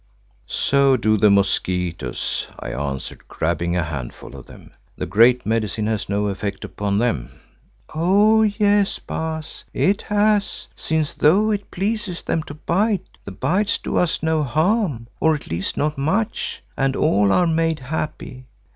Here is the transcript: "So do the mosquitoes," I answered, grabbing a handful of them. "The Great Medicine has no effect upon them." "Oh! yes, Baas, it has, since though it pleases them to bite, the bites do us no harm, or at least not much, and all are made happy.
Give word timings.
"So 0.47 0.97
do 0.97 1.15
the 1.15 1.29
mosquitoes," 1.29 2.47
I 2.59 2.71
answered, 2.73 3.27
grabbing 3.27 3.75
a 3.77 3.83
handful 3.83 4.35
of 4.35 4.47
them. 4.47 4.71
"The 4.97 5.05
Great 5.05 5.45
Medicine 5.45 5.85
has 5.85 6.09
no 6.09 6.25
effect 6.25 6.65
upon 6.65 6.97
them." 6.97 7.39
"Oh! 7.93 8.41
yes, 8.41 8.97
Baas, 8.97 9.63
it 9.75 10.01
has, 10.01 10.67
since 10.75 11.13
though 11.13 11.51
it 11.51 11.69
pleases 11.69 12.23
them 12.23 12.41
to 12.49 12.55
bite, 12.55 13.19
the 13.25 13.31
bites 13.31 13.77
do 13.77 13.95
us 13.97 14.23
no 14.23 14.41
harm, 14.41 15.05
or 15.19 15.35
at 15.35 15.45
least 15.51 15.77
not 15.77 15.99
much, 15.99 16.63
and 16.75 16.95
all 16.95 17.31
are 17.31 17.45
made 17.45 17.81
happy. 17.81 18.45